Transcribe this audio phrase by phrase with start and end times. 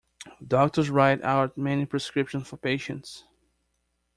[0.43, 3.25] Doctors write out many prescriptions for patients